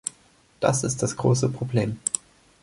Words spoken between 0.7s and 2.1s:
ist das große Problem.